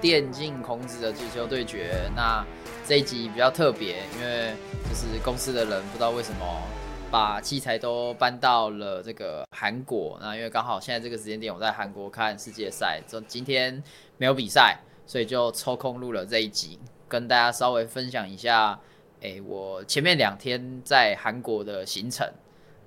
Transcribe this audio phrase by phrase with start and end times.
[0.00, 2.10] 电竞孔子的足球对决。
[2.16, 2.44] 那
[2.86, 4.52] 这一集比较特别，因为
[4.88, 6.62] 就是公司的人不知道为什么
[7.10, 10.18] 把器材都搬到了这个韩国。
[10.22, 13.82] 那因为刚好现在这个时间点我在韩国看世界赛，就今天
[14.16, 16.78] 没有比赛，所以就抽空录了这一集，
[17.08, 18.78] 跟大家稍微分享一下。
[19.20, 22.26] 诶，我前面两天在韩国的行程。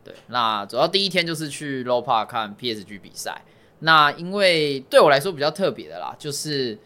[0.03, 3.39] 对，那主要第一天就是去 Low Park 看 PSG 比赛。
[3.79, 6.77] 那因为对我来说比较特别的啦，就是，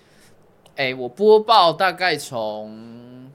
[0.78, 3.30] 哎，我播报大概从，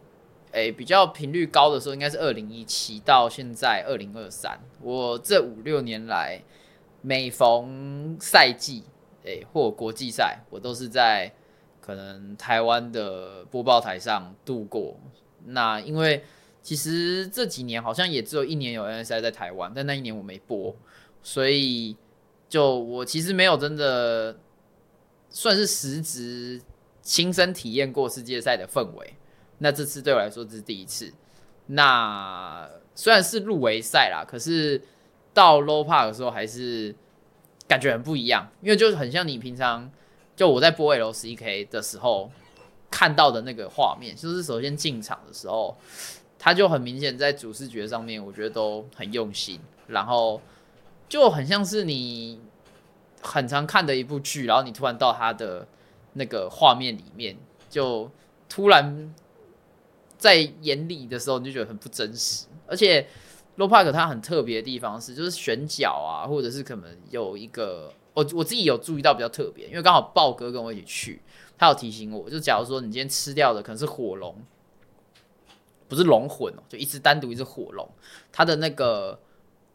[0.53, 4.59] 哎比较频率高的时候，应该是二零一七到现在二零二三。
[4.81, 6.41] 我这五六年来，
[7.01, 8.85] 每逢赛季，
[9.27, 11.33] 哎或国际赛，我都是在
[11.81, 14.97] 可能台湾的播报台上度过。
[15.45, 16.25] 那因为。
[16.65, 20.73] 其实这几年好像也只有一年有 NSI 在台湾，但那一年我没播，
[21.21, 21.97] 所以
[22.49, 24.37] 就我其实没有真的
[25.29, 26.63] 算是实质
[27.03, 29.15] 亲身体验过世界赛的氛围。
[29.59, 31.13] 那这次对我来说这是第一次。
[31.67, 34.81] 那虽然是入围赛啦，可是
[35.35, 36.95] 到 Low Park 的时候还是
[37.69, 39.91] 感觉很不一样，因为就是很像你平常
[40.35, 42.31] 就我在播 LCK 的时候
[42.91, 45.77] 看到的那个画面，就是首先进场的时候。
[46.45, 50.43] 他就很明显在主视觉上面，我觉得都很用心，然后
[51.09, 52.41] 就很像是你
[53.21, 55.65] 很常看的一部剧，然后你突然到他的
[56.15, 57.37] 那个画面里面，
[57.71, 58.11] 就
[58.49, 59.15] 突然
[60.19, 62.47] 在眼里的时候，你就觉得很不真实。
[62.67, 63.07] 而且
[63.57, 71.23] Low Park 它很特别的地方是，就是选角啊，或者是可能有一个，我我自己有注意到比较特别，因为刚好豹哥跟我一起去，
[71.59, 74.37] 他有提醒我，就假如说你今天吃掉的可能是火龙。
[75.89, 77.87] 不是龙魂哦，就一只单独一只火龙，
[78.33, 79.21] 它的那个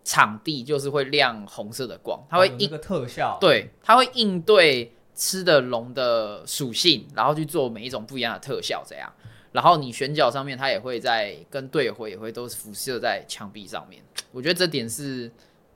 [0.03, 9.11] 场地就是会亮红色的光，它会一个特效，对，它会应对吃的龙的属性，然后去做每一种不一样的特效，这样，
[9.51, 14.01] 然后你选角上面，它也会在跟队友也会都是辐射在墙壁上面，
[14.31, 15.29] 我觉得这点是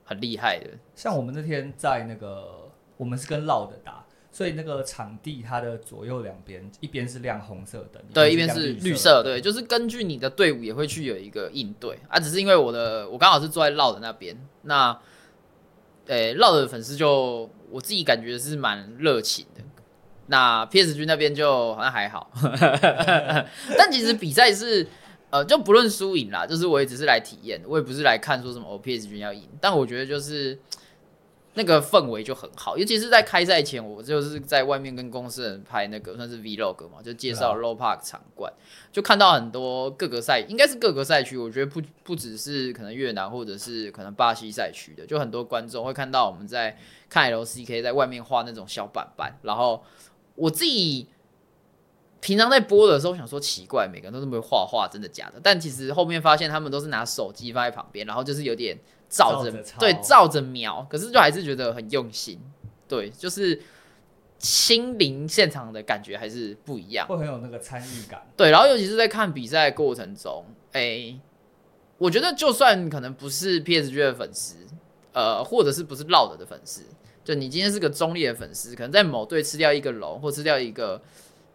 [0.04, 0.70] 很厉害的。
[0.94, 4.02] 像我们那天在那个，我们是跟绕的打。
[4.34, 12.18] 所以那个场地，它的左右两边，一边是亮红色的，对，一边是绿色，对，就是根据你的队伍也会去有一个应对啊。
[12.18, 14.98] 只是因为我的我刚好是坐在绕的那边，那，
[16.06, 19.62] 诶，绕的粉丝就我自己感觉是蛮热情的。
[20.26, 22.30] 那 PSG 那边就好像还好，
[23.76, 24.86] 但其实比赛是
[25.30, 30.58] 呃，就不论输赢啦，就是我也只是来体验，我也不是来看说什么 PSG 要赢，但我觉得就是。
[31.54, 38.50] 那个氛围就很好，尤其是在开赛前，我就是在外面跟公司人拍那个算是 vlog 嘛，就介绍 low park 场馆，
[38.90, 46.78] 就看到很多各个赛，应该是各个赛区，我觉得不不只是可能越南或者是可能巴西赛区的，就很多观众会看到我们在
[47.10, 49.84] 看 LCK 在外面画那种小板板，然后
[50.36, 51.06] 我自己
[52.20, 55.38] 平常在播的时候想说奇怪，每个人都这么会画画，真的假的？
[55.42, 58.78] 但其实后面发现他们都是拿手机放在旁边，然后就是有点。
[59.12, 62.40] 照着对照着描，可是就还是觉得很用心，
[62.88, 63.60] 对，就是
[64.38, 68.26] 亲临现场的感觉还是不一样，会很有那个参与感。
[68.34, 71.14] 对，然后尤其是在看比赛过程中，哎，
[71.98, 74.56] 我觉得就算可能不是 PSG 的粉丝，
[75.12, 76.82] 呃，或者是不是 Loud 的粉丝，
[77.22, 81.02] 就你今天是个中立的粉丝，可能在某队吃掉一个龙，或吃掉一个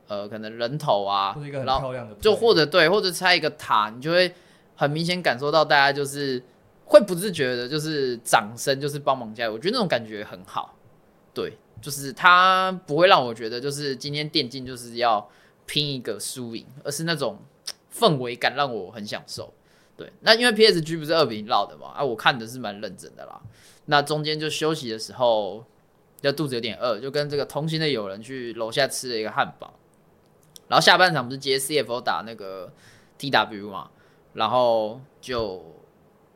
[0.08, 1.36] 呃可能人头啊，
[1.66, 1.92] 然后
[2.22, 4.32] 就或者对，或者拆一个塔，你就会
[4.76, 6.44] 很明显感受到大家就是。
[6.90, 9.52] 会不自觉的，就是掌声，就是帮忙加油。
[9.52, 10.74] 我觉得那种感觉很好，
[11.34, 15.30] 对，就是他不会让我觉得，就是今天电竞就是要
[15.66, 17.40] 拼一个输赢，而是那种
[17.94, 19.54] 氛围感让我很享受。
[19.98, 23.42] 对，那因为 PSG 不是二比零落的嘛，啊，我看的是蛮认真的啦。
[23.88, 25.66] 那中间就休息的时候，
[26.22, 29.74] 就肚子有点饿，就跟这个同行的友人去楼下吃了一个汉堡。
[30.70, 32.72] 然后下半场不是接 CFO 打那个
[33.20, 33.90] TW 嘛，
[34.34, 35.76] 然后就。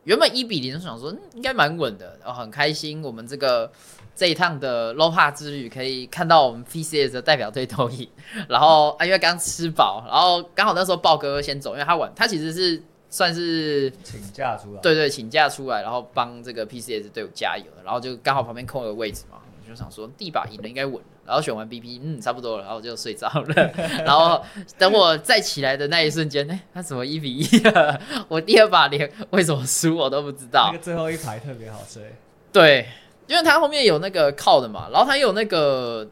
[0.04, 3.02] 原本一比零，想说应该蛮稳的，然后很开心。
[3.02, 3.70] 我们这个
[4.16, 8.08] 这一趟的 low 帕之旅，可以看到我们 PCS 的代表队投影。
[8.48, 21.00] 然后啊，因为刚吃饱，然后刚好那时候豹哥先走，因为他晚，他其实是算是请假出来，对对，请假出来，然后帮这个 PCS 队伍加油然后就刚好旁边空了个位置嘛，我就想说第一把赢了应该稳。
[21.24, 23.54] 然后选完 BP，嗯，差不多了，然后就睡着了。
[24.04, 24.42] 然后
[24.76, 28.00] 等我再起来的那一瞬间，哎，他怎么一比一了？
[28.26, 30.70] 我第二把连为什么输我都不知道。
[30.72, 32.12] 那个最后一排特别好睡。
[32.52, 32.88] 对，
[33.28, 36.10] 因为他后面有那个靠的嘛，然后他有那个，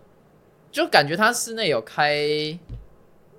[0.70, 2.56] 就感觉他室内有开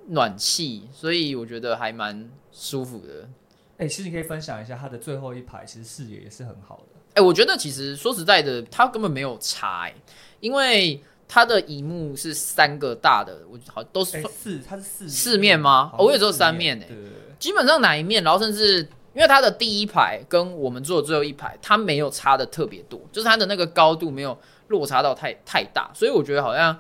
[0.10, 3.30] 暖气，所以我觉得还蛮舒服的。
[3.78, 7.00] 哎，其实你可以分享一下他的最后一排，其实视野也是很好的。
[7.13, 9.92] 哎，我觉得其实说实在的，它根本没有差，
[10.40, 11.02] 因为。
[11.34, 18.80] 它的荧幕是三个大的，我好都是哎四，它是四四面吗我也只有三面哎对对对，基本上哪一面，然后甚至
[19.13, 24.38] 因为它的第一排跟我们坐的最后一排，它没有差的特别多，就是它的那个高度没有
[24.68, 26.78] 落差到太太大，所以我觉得好像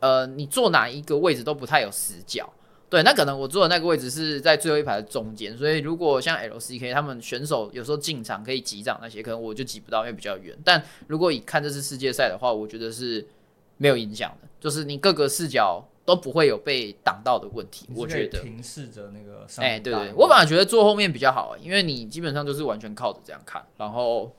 [0.00, 2.46] 呃，你坐哪一个位置都不太有死角。
[2.90, 10.56] 对，那可能我坐的那个位置是在最后一排的中间，所以如果像 LCK 他们选手有时候进场可以击掌那些，可能我就挤不到，因为比较远。
[10.64, 13.26] 但如果以看这次世界赛的话，我觉得是
[13.76, 17.86] 没有影响的，就是你各个视角都不会有被挡到的问题。
[17.94, 24.34] 我觉得，平视着那个上哎、对对，我反而觉得坐后面比较好、因为你基本上就是完全靠着这样看，然后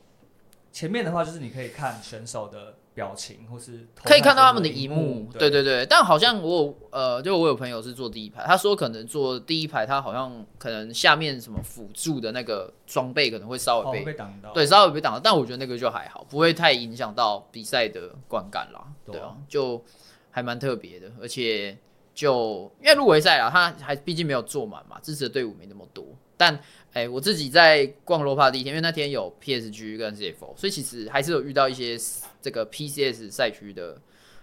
[0.72, 5.86] 前面的话就是你可以看选手的表情，或是可以看到他们的选手荧荧幕，对对对对。
[5.86, 18.84] 但好像我有呃，就我有朋友是坐第一排，他说可能坐第一排，他好像可能下面什么辅助的那个装备可能会稍哦微被、被挡到，对稍微被挡到，但我觉得那个就还好，不会太影响到比赛的观感啦。
[19.06, 19.82] 对啊对啊，就
[20.30, 21.78] 还蛮特别的，而且
[22.14, 26.06] 就因为入围赛啊，他还毕竟没有坐满嘛，支持的队伍没那么多。
[26.36, 26.58] 但
[26.94, 31.98] 哎、我自己在逛罗帕第一天，因为那天有 PSG 跟 CFO，所以其实还是有遇到一些
[32.42, 33.98] 这个 PCS 赛区的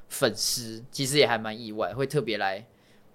[0.09, 2.65] 粉丝，其实也还蛮意外，会特别来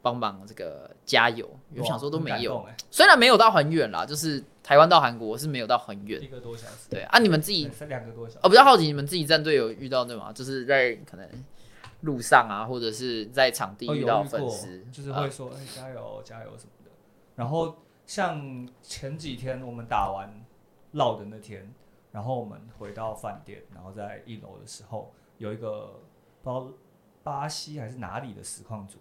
[0.01, 1.50] 帮忙这个加油。
[1.78, 6.22] 我想说都没有，虽然没有到很远啦，就是台湾到韩国是没有到很远。
[6.22, 8.39] 一个多小时，对啊，你们自己对，三两个多小时。
[8.44, 10.33] 哦，比较好奇你们自己战队有遇到那吗？
[10.33, 11.28] 就是在可能
[12.01, 16.92] 路上啊，或者是在场地哦遇到粉丝，就是啊会说哎、加油加油什么的。
[17.36, 17.78] 然后
[18.11, 20.29] 像前几天我们打完
[20.91, 21.73] 闹的那天，
[22.11, 25.97] 然后我们回到饭店，然后在一楼的时候，有一个
[26.43, 26.67] 不知道
[27.23, 28.97] 巴西还是哪里的实况组，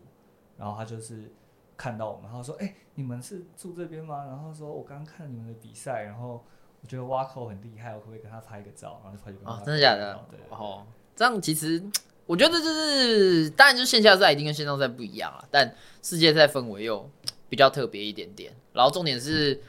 [0.57, 1.33] 然后他就是
[1.77, 6.45] 看到我们，他说：“哎、你们是住这边吗？”然后说：“我刚刚看了你们的比赛，然后
[6.81, 10.25] 我觉得挖口很厉害，我可不可以跟他拍一个照？”然后就跑去跟他哦，真的假的？
[10.31, 10.87] 对，哦，
[11.17, 11.83] 这样其实
[12.27, 17.11] 我觉得就是，当然就线下赛一定跟线上赛不一样啊，但世界赛氛围又
[17.51, 18.51] 比较特别一点点。
[18.73, 19.61] 然后重点是，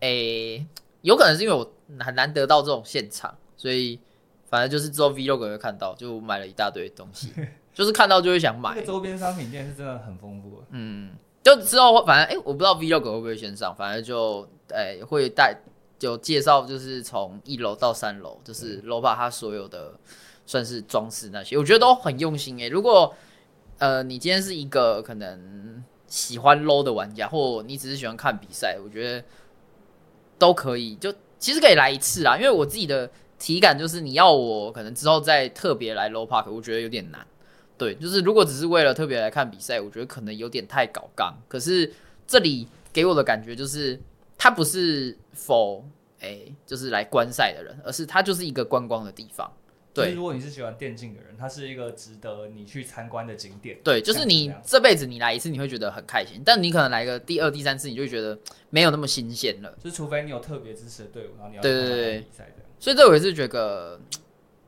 [0.00, 0.66] 诶、
[1.00, 3.98] 有可能是因为我很难得到这种现场，所以
[4.50, 7.32] 反正就是之后 vlog 会看到，就买了一大堆东西，
[7.72, 8.86] 就是看到就会想买那个。
[8.86, 10.62] 周边商品店是真的很丰富。
[10.70, 11.12] 嗯，
[11.42, 15.56] 就之后反正哎、我不知道 vlog 会不会先上，反正就哎、会带
[15.98, 19.94] 就介绍，就是从一楼到三楼，就是楼把它所有的
[20.46, 23.14] 算是装饰那些，我觉得都很用心哎、如果
[23.78, 29.24] 呃你今天是一个可能喜欢 low 的玩家，或你只是喜欢看比赛，我觉得
[30.38, 32.36] 都可以，就其实可以来一次啦。
[32.36, 37.26] 因为我自己的体感就是，你要我可能之后再特别来 low park，我觉得有点难。
[37.78, 41.34] 对，就是如果只是为了特别来看比赛，我觉得可能有点太搞纲。
[41.48, 41.90] 可是
[42.26, 43.98] 这里给我的感觉就是，
[44.36, 45.82] 它不是否
[46.20, 49.50] 哎、就是来观赛的人，而是它就是一个观光的地方。
[49.92, 53.78] 对就是如果你是喜欢电竞的人，它是一个值得你去参观的景点。
[53.82, 58.38] 对，就是你像这辈子你来一次，你会觉得很开心，但你可能来个第二、第三次，你就会觉得
[58.70, 59.74] 没有那么新鲜了。
[59.82, 62.64] 就是除非你有特别支持的队伍，然后你要对对对比赛的。
[62.78, 64.00] 所以这我也是觉得，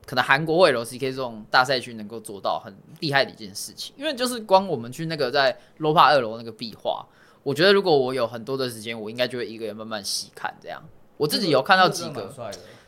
[0.05, 3.95] 可能韩国或 LCK 这种大赛区能够做到很厉害的一件事情。
[3.97, 7.07] 因为就是光我们去那个在 LOPA 二楼那个壁画，
[7.43, 10.83] 我觉得如果我有很多的时间，我应该就会一个人慢慢细看这样。
[11.15, 12.29] 我自己有看到几个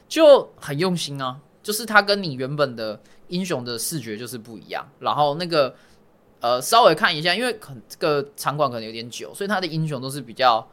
[0.08, 4.88] 就很用心啊，就是它跟你原本的英雄的视觉就是不一样。
[5.00, 5.76] 然后那个
[6.40, 10.66] 呃，稍微看一下，因为可这个场馆可能有点久，所以它的英雄都是比较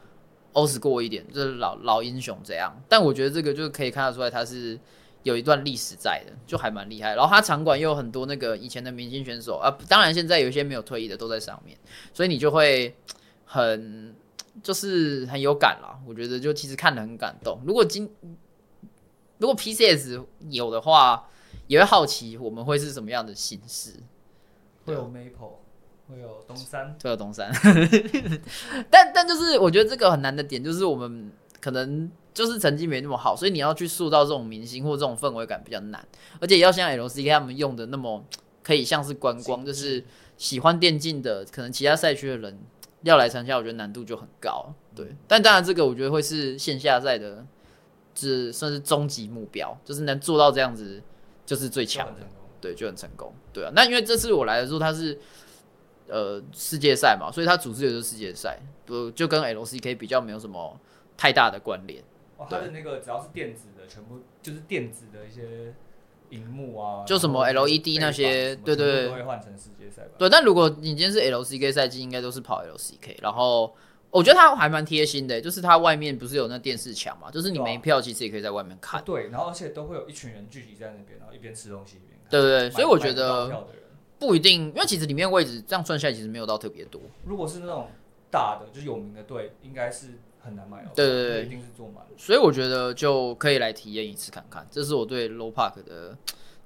[0.53, 2.71] old school 一点，就是老老英雄这样。
[2.91, 4.79] 但我觉得这个就可以看得出来，它是
[5.23, 7.15] 有一段历史在的，就还蛮厉害。
[7.15, 11.79] 然后它场馆又有很多那个以前的明星选手啊，当然现在有一些没有退役的都在上面，
[12.13, 12.95] 所以你就会
[13.47, 14.15] 很。
[14.63, 17.59] 就是很有感啦，我觉得就其实看得很感动。
[17.67, 18.07] 如果今
[19.43, 21.29] 如果 PCS 有的话，
[21.67, 23.95] 也会好奇我们会是什么样的形式。
[24.87, 25.57] 会有 Maple，
[26.09, 27.51] 会有东山，会有东山，
[28.89, 36.07] 但但就是我觉得这个很难的点，就是我们可能就是成绩没那么好，所以你要去塑造这种明星或这种氛围感比较难，
[36.39, 38.25] 而且也要像 LCK 他们用的那么
[38.63, 40.05] 可以像是观光，就是
[40.37, 42.61] 喜欢电竞的，可能其他赛区的人
[43.03, 44.73] 要来参加，我觉得难度就很高。
[44.95, 47.45] 对，但当然这个我觉得会是线下赛的，
[48.15, 51.03] 这算是终极目标，就是能做到这样子
[51.47, 52.21] 就是最强的。
[52.61, 53.33] 对，就很成功。
[53.53, 55.19] 对啊，那因为这次我来的时候，它是
[56.07, 60.79] 呃世界赛嘛，所以它组织的就是世界赛，不就跟 LCK 比较没有什么
[61.17, 62.01] 太大的关联。
[62.37, 65.75] 哦，它的那个只要是电子的，全部就是电子的一些
[66.31, 70.11] 荧幕啊，就什么 LED 那些对对都会换成世界赛吧。
[70.19, 73.75] 对，但如果你今天是 LCK 赛季，应该都是跑 LCK，然后。
[74.13, 79.03] 我觉得他还蛮贴心的，就是它外面不是有那电视墙嘛，就是你没票其实也可以在外面看啊。
[79.05, 82.31] 对，然后而且都会有一群人聚集在那边，然后一边吃东西一边看。
[82.31, 83.67] 对对对，所以我觉得
[84.19, 87.01] 不一定，因为其实里面位置这样算下来其实没有到特别多。
[87.25, 87.89] 如果是那种
[88.31, 90.91] 大的，就是有名的队，应该是很难买到。
[90.95, 92.05] 对对对一定是坐满。
[92.19, 96.15] 所以我觉得就可以来体验一次看看，这是我对 Low Park 的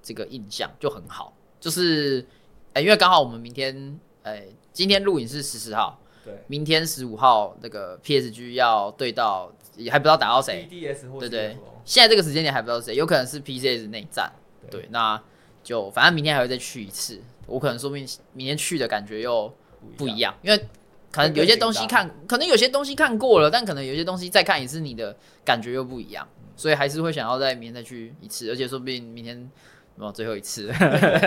[0.03, 1.33] 这个印象就很好。
[1.61, 2.27] 就是，
[2.75, 10.69] 哎、因为刚好我们明天，哎、今天录影是十四号，对明天十五号那个 PSG 要对到，也还不知道打到谁。
[10.71, 14.33] ，BDS 或对对现在这个时间点还不知道谁，有可能是 PCS 内战。
[14.69, 15.23] 对对，那
[15.63, 19.51] 就反正明天还会再去一次，我可能说不定明天去的感觉又
[19.97, 20.35] 不一样。
[20.35, 20.69] 样，因为
[21.13, 29.49] 可能有些东西看，可能有些东西看过了，但可能有些东西再看一次，你的感觉又不一样，所以还是会想要在明天再去一次，而且说不定明天。
[29.99, 30.71] 哦，最后一次。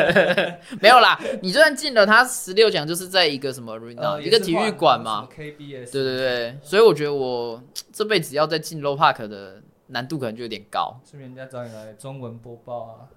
[0.81, 1.19] 没有啦！
[1.41, 7.61] 你就算进了他十六强，就是在一个什么 arena、呃一个体育馆嘛，，KBS 对对对，所以我觉得我
[7.91, 10.99] 这辈子要再进 low park 的难度可能就有点高。
[11.03, 13.09] 顺便人家找你来中文播报啊，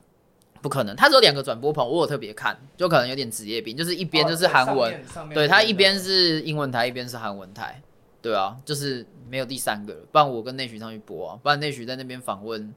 [0.63, 5.05] 不可能，他只有两个转播棚，我有特别看，就可能有点职业病，就是一边就是韩文，
[5.35, 7.83] 对，它一边是英文台，一边是韩文台，
[8.23, 12.73] 对啊，就是没有第三个了，不然我跟内许上去播啊，不然内许在那边访问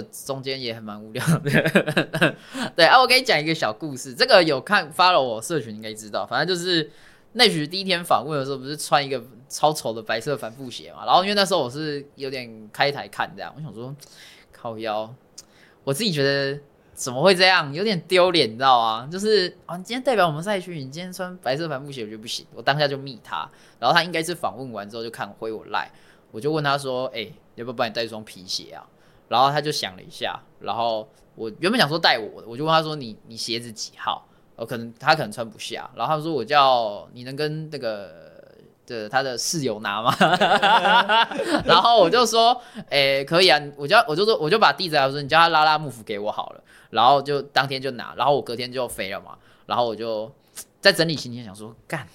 [0.00, 2.34] 的中间也很蛮无聊的。
[2.74, 6.90] 对啊，我给你讲一个小故事，这个有看 follow 我社群应该知道，反正就是
[7.32, 13.94] 那许第一天访问的时候，不是穿一个超丑的白色帆布鞋嘛，然后因为那时候我是有点开台看这样，我想说
[14.52, 15.14] 靠腰，
[15.84, 16.58] 我自己觉得。
[16.94, 17.72] 怎么会这样？
[17.72, 19.08] 有点丢脸，你知道吗？
[19.10, 22.46] 就是啊，你今天代表我们赛区，你今天穿白色帆布鞋，我觉得不行。
[22.54, 23.48] 我当下就密他，
[23.80, 25.90] 然后他应该是访问完之后就看回我赖，
[26.30, 28.86] 我就问他说：“哎、要不要帮你带一双皮鞋啊？”
[29.32, 38.12] 然后他就想了一下，然后我原本想说带我的，我就问他说：“你你鞋子几号？”哦，可能他可能穿不下，然后他说：“我叫你能跟那个
[38.86, 40.14] 的他的室友拿吗？”
[41.64, 42.60] 然后我就说
[42.90, 46.62] ：“哎、可以啊。”我叫我就说我就把地址来说，你叫他拉拉幕府给我好了。
[46.90, 50.30] 然后就当天就拿，然后我隔天就飞了嘛，然后我就
[50.82, 52.06] 在整理心情，想说干，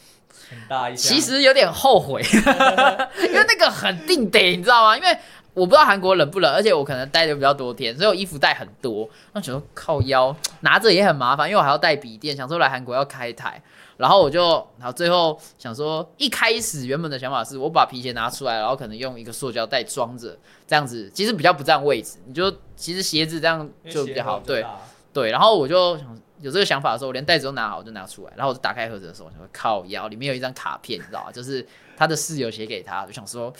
[0.52, 2.22] 很大一，其实有点后悔，
[3.26, 4.96] 因为那个很定得，你知道吗？
[4.96, 5.18] 因为
[5.58, 13.60] 我不知道韩国冷不冷，而且我可能待的比较多天，所以我衣服带很多，那觉得靠腰拿着也很麻烦，因为我还要带笔电，想说来韩国要开台。
[13.98, 20.38] 然后我就，然后最后想说，一开始原本的想法是我把皮鞋拿出来，然后可能用一个塑胶袋装着，
[20.68, 24.64] 这样子其实比较不占位置，你就其实鞋子这样就比较好，对
[25.12, 31.32] 对，然后我就想有这个想法的时候，我连袋子都拿好，我就拿出来，然后我就打开盒子的时候，我想说靠腰，里面有一张卡片，你知道吗？
[31.32, 31.66] 就是
[31.98, 33.52] 他的室友写给他，我就想说，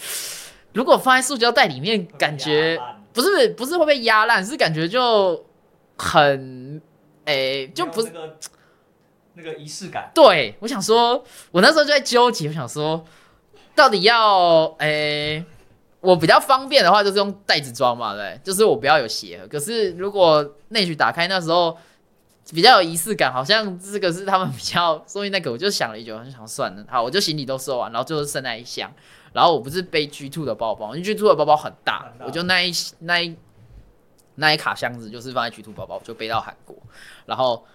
[0.74, 2.80] 如果放在塑胶袋里面，感觉
[3.14, 5.46] 不是不是会被压烂，是感觉就
[5.98, 6.82] 很，
[7.26, 8.38] 诶、就不是那个
[9.34, 13.04] 那个仪式感，对，我想说，我那时候就在纠结，我想说，
[13.76, 15.44] 到底要诶、
[16.00, 19.48] 我比较方便的话，就是用袋子装嘛，对，就是我不要有鞋盒。
[19.48, 21.76] 可是如果内局打开那时候
[22.52, 28.92] 比较有仪式感，好像这个是他们比较，所以那个我就想了一久，我就想算了，好，我就行李都收完，然后最后剩那一箱，
[29.34, 33.36] 然后我不是背 G two 的包包，因为 G two 的包包很大，我就那一那一
[34.36, 36.76] 那一卡箱子就是放在 G two 包包，就背到韩国，
[37.26, 37.66] 然后。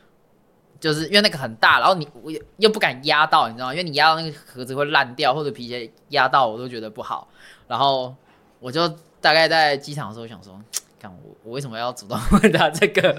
[0.80, 3.72] 就是因为那个很大，然后你我又又不敢压到，你知道吗？
[3.72, 7.28] 因为你压到那个盒子会烂掉，或者皮鞋压到我都觉得不好。
[7.68, 8.12] 然后
[8.58, 8.88] 我就
[9.20, 10.60] 大概在机场的时候想说，
[11.02, 13.12] 看我我为什么要主动 问他这个？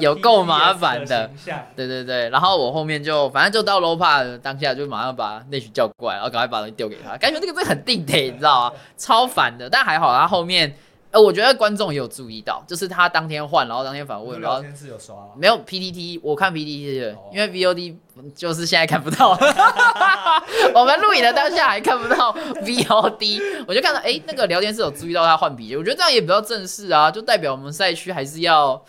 [0.00, 1.30] 有够麻烦的。
[1.76, 8.76] 对对对，然后我后面就反正就到 low pa 当下就马上把那群叫过来，然后赶快把东西丢给他，感觉这个真的很定的，你知道吗？
[8.96, 10.74] 超烦的，但还好他后面，
[11.16, 17.96] 呃，我觉得观众也有注意到，就是他当天换，然后当天反问，然后聊天室有刷吗，没有 PPT，我看 PPT 因为 VOD
[18.34, 19.30] 就是现在看不到，
[20.74, 28.84] 我们录影的当下还看不到 VOD，我就看到哎、诶那个聊天室有注意到他换笔记，我觉得这样也比较正式啊，就代表我们赛区还是要，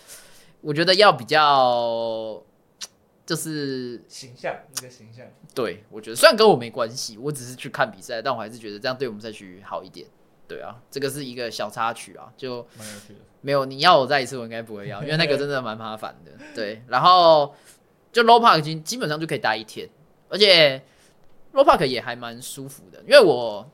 [0.60, 2.43] 我觉得要比较，
[3.25, 10.05] 就是形象那个形象，对我觉得虽然跟我没关系，我只是去看比赛，但我还是觉得这样对我们赛区好一点。
[10.48, 13.20] 对啊，这个是一个小插曲啊，就蛮有趣的。
[13.42, 16.32] 没有，你要我再一次，我应该不会要， 因为那个真的蛮麻烦的。
[16.56, 17.54] 对，然后
[18.12, 19.88] 就 low park 基基本上就可以待一天，
[20.30, 20.82] 而且
[21.54, 23.70] low park 也还蛮舒服的，因为我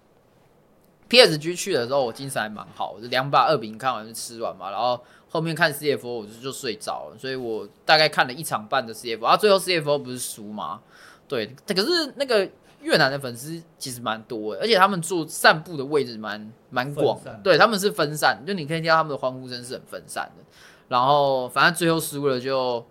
[1.09, 4.99] PSG 去的时候我精神还蛮好，我就两把二比零看完就吃完嘛，然后
[5.29, 10.81] 后面看 CFO 我就就睡着了，所以我大概看了一场半的 CFO，啊最后 CFO 不是输吗？
[11.27, 12.47] 对，可是那个
[12.83, 20.43] 越南的粉丝其实蛮多的，而且他们做散步的位置蛮蛮广，的对，他们是分散，就你可以听到他们的欢呼声是很分散的。
[20.89, 22.85] 然后反正最后输了就，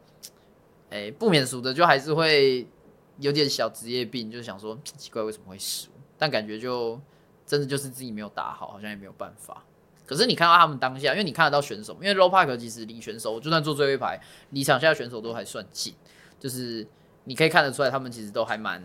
[0.90, 2.66] 哎、不免俗的就还是会
[3.18, 7.00] 有点小职业病，就是想说奇怪为什么会输，但感觉就
[7.46, 9.62] 真的就是自己没有打好，好像也没有办法。
[10.04, 14.20] 可是你看到他们当下，因为你看得到选手，因为 low park 其实离选手就算坐最后一排，
[14.50, 15.94] 离场下的选手都还算近。
[16.40, 16.86] 就是
[17.24, 18.82] 你可以看得出来，他们其实都还蛮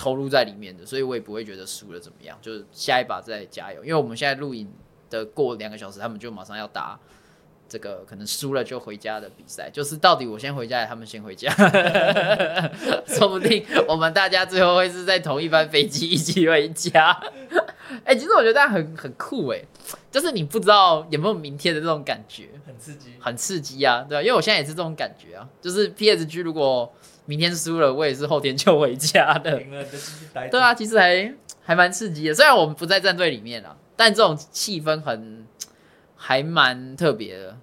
[0.00, 3.84] 投入在里面的，所以我也不会觉得输了怎么样，就是下一把再加油。
[3.84, 4.66] 因为我们现在录影
[5.10, 6.98] 的过两个小时，他们就马上要打
[7.68, 11.52] 这个可能输了就回家的比赛，就是到底我先回家，他们先回家，
[13.06, 17.14] 说不定我们大家最后会是在同一班飞机一起回家。
[18.04, 19.60] 哎、其实我觉得很很酷哎，
[20.10, 22.48] 就是你不知道有没有明天的这种感觉。
[22.66, 23.12] 很刺激。
[23.20, 26.90] 很刺激啊，对啊，因为我现在也是这种感觉啊，就是 PSG 如果
[27.30, 29.56] 明天输了，我也是后天就回家的。
[30.50, 31.32] 对啊，其实还
[31.62, 35.46] 还蛮刺激的，虽然我们不在战队里面啊，但这种气氛很
[36.16, 37.56] 还蛮特别的。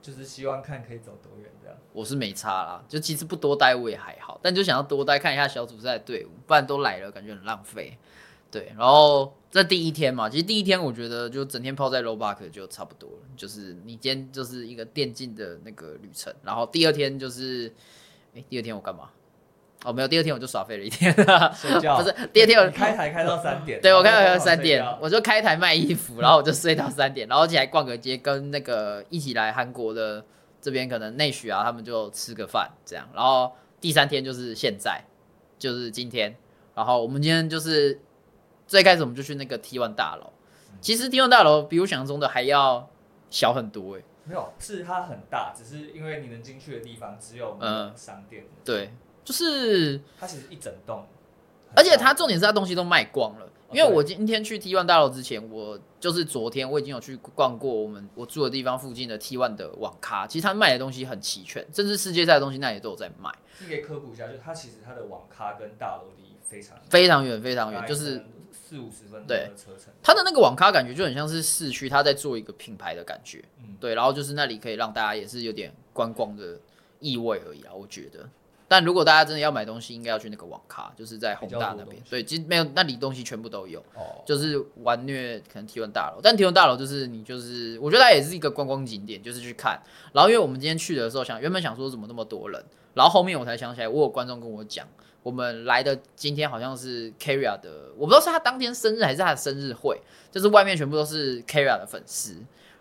[0.00, 1.76] 就是希望看可以走多远这样。
[1.92, 7.98] 我是没差啦，就其实不多待我也还好，但就想要多待看一下小组赛的队伍，不然都来了感觉很浪费。
[8.48, 17.72] 对，然后这第一天嘛，其实第一天我觉得就整天泡在 low park 就差不多了，就是你今天就是一个电竞的那个旅程，然后第二天就是，
[18.34, 19.10] 哎，第二天我干嘛？
[19.82, 21.10] 哦，没有，第二天我就耍废了一天，
[21.54, 23.80] 睡觉不是第二天我你开台开到三点。
[23.80, 30.22] 对我开台三点，我就开台卖衣服，然后我就睡到三点，然后起来逛个街，跟那个一起来韩国的
[30.60, 35.02] 这边可能内许啊，他们就吃个饭这样，然后第三天就是现在，
[35.58, 36.36] 就是今天，
[36.74, 37.98] 然后我们今天就是
[38.66, 40.30] 最开始我们就去那个 T one 大楼，
[40.82, 42.86] 其实 T one 大楼比我想象中的还要
[43.30, 47.92] 小很多诶、没有，是它很大，只是因为你能进去的地方只有那嗯。
[47.96, 48.44] 商店。
[48.64, 48.92] 对，
[49.24, 51.04] 就是它其实一整栋，
[51.74, 53.50] 而且它重点是它东西都卖光了。
[53.72, 68.24] 因为我今天去 T One 大楼之前，我就是昨天我已经有去逛过我们我住的地方附近的 T One 的网咖，其实他卖的东西很齐全，甚至世界赛的东西那里都有在卖，你可以科普一下，就是它其实它的网咖跟大楼离非常非常远非常远，就是
[68.70, 69.92] 四五十分钟对的车程。
[70.00, 76.60] 它的那个网咖感觉就很像是市区，它在做一个品牌的感觉，嗯，对，然后就是那里可以让大家也是有点观光的
[77.00, 78.28] 意味而已啊，我觉得。
[78.68, 82.04] 但如果大家真的要买东西，应该要去那个网咖，就是在宏大那边比较多东。
[82.04, 83.80] 西对，其实没有那里东西全部都有。
[83.96, 89.82] 哦，就是玩虐可能提问大楼，但提问大楼就是你就是我觉得它也是一个观光景点，就是去看。
[90.12, 94.86] 然后因为我们今天去的时候想原本想说怎么那么多人，然后后面我才想起来，我有观众跟我讲，
[95.22, 102.36] 我们来的今天好像是 Karia 的，我不知道是他当天生日还是他的生日会，就是外面全部都是 Karia 的粉丝，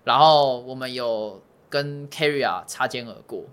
[0.06, 3.44] 然后我们有跟 Karia 擦肩而过，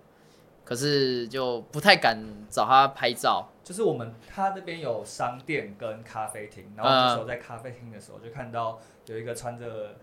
[0.65, 2.19] 可是就不太敢
[2.49, 9.97] 找他拍照，就是我们他那边有商店跟咖啡厅，然后那时候在咖啡厅的时候就看到有一个穿着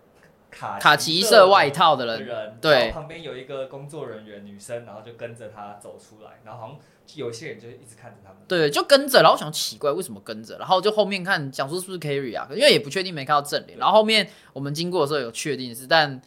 [0.54, 6.78] 卡卡其色外套的人，人，对旁边有一个工作人员女生，然后就跟着他走出来，然后好像
[7.16, 8.38] 有一些人就一直看着他们。
[8.48, 16.22] 对，就跟着，然后我想奇怪为什么跟着，然后就后面看讲说是不是 Carry 啊，因为也不确定没看到正脸，然后后面我们经过的时候有确定是，但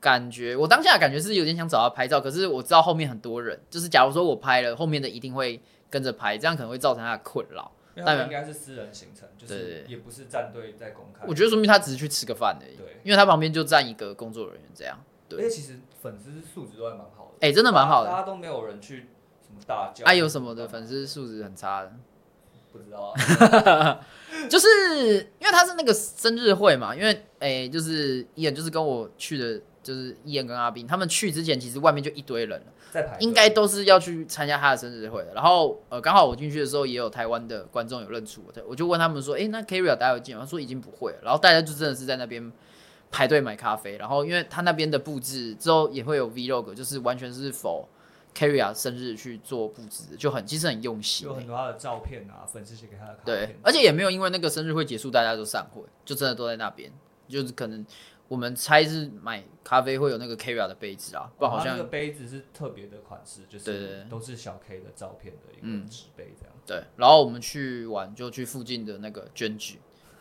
[0.00, 5.60] 感觉我当下感觉是有点想找他拍照，可是我知道后面很多人，就是假如说我拍了，后面的一定会
[5.90, 7.70] 跟着拍，这样可能会造成他的困扰。
[7.98, 11.26] 应该是私人行程，就是也不是战队在公开。
[11.26, 18.10] 我觉得说明他只是去吃个饭而已，对，因为他旁边就站一个工作人员这样，对因为其实粉丝素质都还蛮好的，哎、真的蛮好的。
[18.10, 19.08] 大家都没有人去
[19.42, 20.04] 什么大叫。
[20.04, 21.92] 啊，有什么的粉丝素质很差的，
[22.72, 24.06] 不知道啊，
[24.48, 24.68] 就是
[25.38, 35.34] 因为他是那个生日会嘛，因为哎、就是伊恩就是跟我去的，就是伊恩跟阿斌他们去之前，其实外面就一堆人了，在排应该都是要去参加他的生日会的。
[35.34, 40.42] 然后呃，刚好我进去的时候，也有台湾的观众有认出我的，我就问他们说，诶、那 Carry 大家有进吗？
[40.42, 41.18] 他说已经不会了。
[41.22, 42.52] 然后大家就真的是在那边
[43.10, 47.88] 排队买咖啡，然后因为他那边的布置之后也会有 Vlog，就是完全是否
[48.34, 56.90] Carry 生日去做布置，就很其实很用心、欸有很多他的照片啊，粉丝写给他的卡对，，而且也没有因为那个生日会结束，大家都散会，就真的都在那边。
[57.28, 57.84] 就是可能
[58.28, 66.54] 我们猜是买咖啡会有那个 Kara 的杯子啊，不然好像哦那个杯子是特别的款式，就是都是小 K 的照片的一嗯个纸杯这样。
[66.66, 66.84] 对。
[66.96, 69.78] 然后我们去玩就去附近的那个捐居，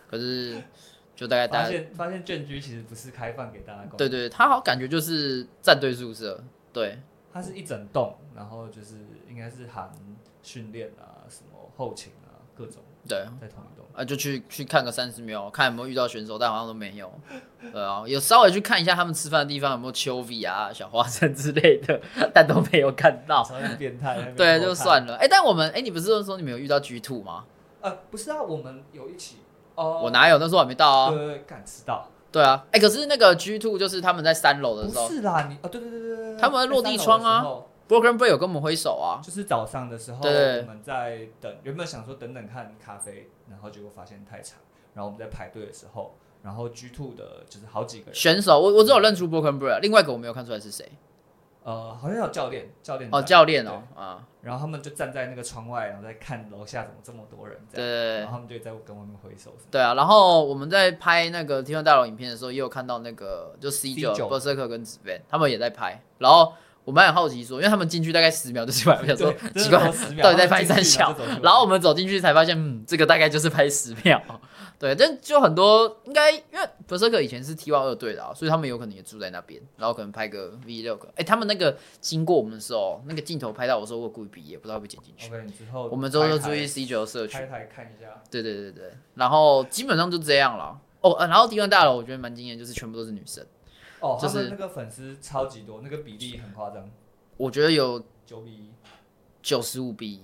[0.10, 0.56] 可是
[1.16, 6.42] 就大概大发家现发现捐居其实不是开放给大家逛，对，对，他好感觉就是战队宿舍，
[6.72, 7.00] 对
[7.34, 8.96] 它是一整栋，然后就是
[9.30, 9.92] 应该是含
[10.42, 13.20] 训练啊、什么后勤啊各种对。
[13.40, 13.86] 在同一栋。
[13.94, 17.12] 啊，就去去看个三十秒，看有没有遇到选手，但好像都没有。
[17.74, 22.00] 对啊，有稍微去看一下他们吃饭的地方有没有丘比啊、小花生之类的，
[22.32, 23.44] 但都没有看到。
[23.80, 25.16] 变态，对，就算了。
[25.16, 27.46] 哎、但我们哎、你不是说你们有遇到 G Two 吗？
[27.82, 29.38] 呃，不是啊，我们有一起
[29.74, 30.38] 哦，我哪有？
[30.38, 31.10] 那时候还没到啊。
[31.10, 32.08] 对对对，敢迟到？
[32.32, 37.44] 对啊，哎、可是那个 G Two 就是他们在三楼的时候是啦，你哦，对对对对他们在落地窗啊
[37.88, 39.22] ，Broken Bay 有跟我们挥手啊。
[39.24, 44.60] 就是早上的时候，对我们在等，原本想说等等看咖啡，然后结果发现太长，
[44.94, 50.90] 然后我们在排队的时候，然后 G Two 的就是好几个人，选手，我我只有认出 Broken Bay，另外一个我没有看出来是谁。
[51.64, 59.54] 呃，好像有教练，教练哦，教练哦，啊，然后他们就站在那个窗外，然后在看楼下怎么这么多人，对然后他们就在跟外面挥手。
[59.70, 59.94] 对啊。
[59.94, 66.54] 然后我们在拍那个 T 1大楼影片的时候，也有看到那个就 C 九 Berserker 跟紫 van 他们也在拍，然后
[66.88, 74.22] 我们很好奇说，因为他们进去大概十秒就出来，我想说对奇怪，真的有10秒到底在拍三小然后我们走进去才发现，嗯，这个大概就是拍十秒。
[74.80, 81.10] 对，但就很多应该因为 Berserker 以前是 T 1二队的啊，所以他们有可能也住在那边，然后可能拍个 V 六个。
[81.18, 85.28] 哎，他们那个经过我们的时候，那个镜头拍到我的时候，我故意比也不知道被剪进去。
[85.28, 87.46] OK，你之后我们之后就注意 C 九的社区，拍。
[87.48, 88.08] 台看一下。
[88.32, 90.80] 对对对对，然后基本上就这样了。
[91.02, 93.46] 哦，呃然后迪万大楼我觉得蛮惊艳，就是全部都是女生，
[94.00, 96.90] 哦，就是那个粉丝超级多，那个比例很夸张，
[97.36, 98.70] 我觉得有九比一，
[99.42, 100.22] 九十五比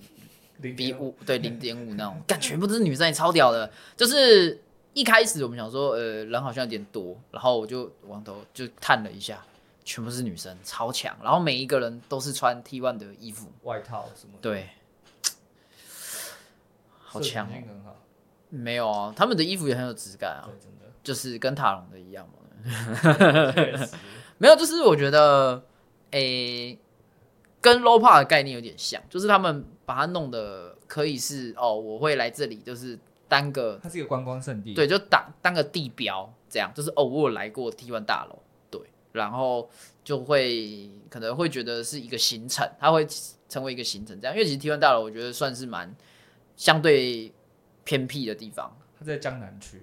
[0.60, 3.72] 零比五，对零点五那种， 干全部都是女生，也超屌的。
[3.98, 4.62] 就是
[4.94, 9.44] 一开始我们想说，呃，人好像有点多，然后我就往头就探了一下，
[9.84, 11.18] 全部是女生，超强。
[11.24, 14.70] 然后每一个人都是穿 T one 的衣服，外套什么的，对，
[17.02, 17.52] 好强哦。
[17.68, 17.96] 很好，
[18.56, 20.94] 没有啊，他们的衣服也很有质感啊，真的。
[21.04, 22.34] 就是跟塔隆的一样嘛。
[24.38, 25.62] 没有，就是我觉得，
[26.12, 26.78] 诶、
[27.60, 38.40] 跟 low p a 的概念有点像，就是他们把它弄得可以是哦，我会来这里，就是当个它是一个观光圣地，对，就当当个地标这样，就是哦，我有来过 T one 大楼，
[38.70, 39.70] 对，然后
[40.04, 43.06] 就会可能会觉得是一个行程，它会
[43.50, 45.94] 成为一个行程这样，因为其实 T one 大楼我觉得算是蛮
[46.56, 47.34] 相对
[47.84, 49.82] 偏僻的地方，它在江南区，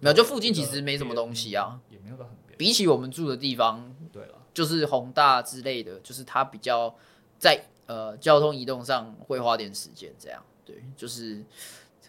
[0.00, 2.56] 没有，就附近其实没什么东西啊，也没有到很边。
[2.58, 6.94] 比起我们住的地方，对了，就是宏大之类的，就是它比较
[7.38, 11.44] 在呃交通移动上会花点时间，这样对，就是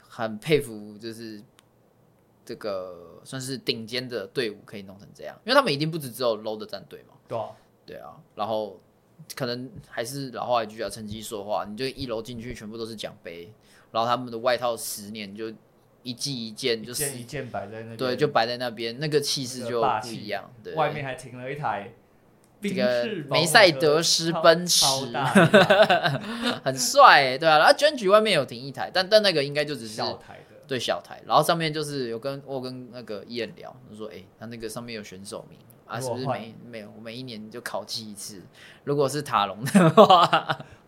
[0.07, 1.41] 很佩服，就是
[2.43, 7.49] 这个算是顶尖的队伍可以弄成这样，因为他们一定不只只有 low 的战队嘛，对啊，
[7.85, 8.79] 对啊，然后
[9.35, 13.53] 可能还是老话一句啊，成绩说话，你就一楼进去全部都是奖杯，
[13.91, 15.51] 然后他们的外套十年就
[16.03, 21.91] 一季一件，就一是件一件摆在那，对，就摆在那边，那个气势就不一样，对，外面还停了一台
[22.61, 24.85] 这个梅赛德斯奔驰。
[26.63, 27.57] 很帅、欸，对啊。
[27.57, 35.57] 然后捐举外面有停一台，但但那个应该就只是小台的，对小台，然后上面就是有跟我跟那个伊人聊，他说哎、欸他那个上面有选手名
[35.89, 38.41] 啊，是不是每每没有我每一年就考绩一次？
[38.83, 40.59] 如果是塔隆的话，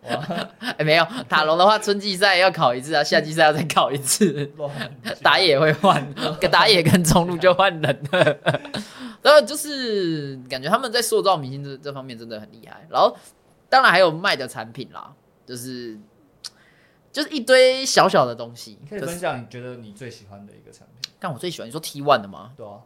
[0.78, 4.50] 哎、没有塔隆的话，春季赛要考一次啊，夏季赛要再考一次。
[5.20, 8.38] 打野会换，跟打野跟中路就换人了。
[9.22, 12.86] 然后就是感觉他们在塑造明星这这方面真的很厉害。
[12.88, 13.16] 然后
[13.68, 15.12] 当然还有卖的产品啦，
[15.44, 15.98] 就是
[17.12, 18.88] 就是一堆小小的东西你。
[18.88, 22.52] 可以分享你觉得你最喜欢的一个产品，但我最喜欢你说 T one 的吗？
[22.56, 22.80] 对啊，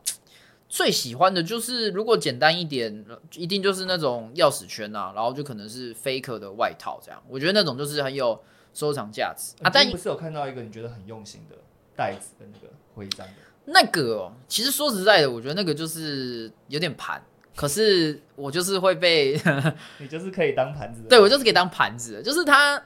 [0.68, 7.22] 最喜欢的就是如果简单一点，一定就是那种钥匙圈啊，然后就可能是 Faker 的外套这样。
[7.28, 8.42] 我觉得那种就是很有
[8.74, 9.70] 收藏价值啊。
[9.72, 11.56] 但你不是有看到一个你觉得很用心的
[11.94, 13.32] 袋子跟那个徽章的，
[13.66, 17.22] 那个、哦，其实说实在的，我觉得那个就是有点盘，
[17.54, 19.40] 可是我就是会被，
[19.98, 22.82] 你就是可以当盘子的，对我就是可以当盘子的，就是它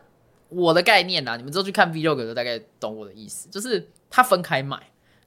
[0.49, 4.79] 我的概念啦，你们之后去看 Vlog 就大概懂我的意思，就是它分开卖，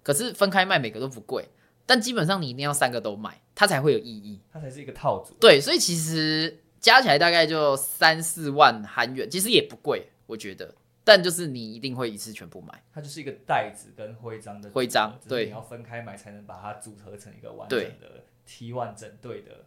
[0.03, 1.49] 可是分开卖每个都不贵，
[1.85, 4.39] 但基本上你一定要三个都买，它才会有意义。
[4.51, 12.81] 它才是一个套组，对，所以其实加起来大概就三四万韩元，其实也不贵，我觉得，但就是你一定会一次全部买。
[12.93, 19.65] 它就是一个袋子跟徽章的徽章对你要分开买才能把它组合成一个完整的 T one 整队的，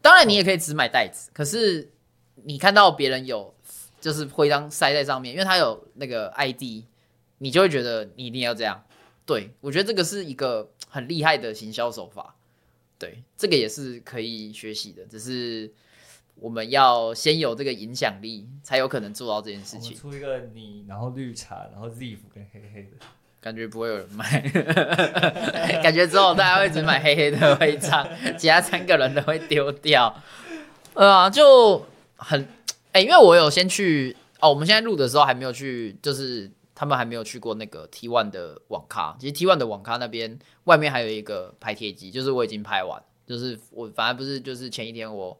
[0.00, 1.90] 当然，你也可以只买袋子，可是
[2.34, 3.54] 你看到别人有
[4.00, 6.84] 就是徽章塞在上面，因为它有那个 ID，
[7.38, 8.82] 你就会觉得你一定要这样。
[9.26, 12.34] 对我觉得这个是一个很厉害的行销手法，
[12.98, 15.70] 对，这个也是可以学习的，只是
[16.36, 19.96] 我们要先有这个影响力，才有可能做到这件事情。
[19.96, 22.90] 出一个你，然后绿茶，然后 Z 跟黑黑的，
[23.40, 24.40] 感觉不会有人买，
[25.82, 30.14] 感觉之后大家会只买黑黑的徽章，其他三个人都会丢掉。
[30.94, 32.48] 呃、啊，就很
[32.92, 39.16] 哎、因为我有先去哦，我们现在录的时候还没有去，就是他们还没有去过那个 T one 的网咖。
[39.18, 45.36] 其实 T one 的网咖那边外面还有一个拍贴机，就是我已经拍完，就是我反正不是就是前一天我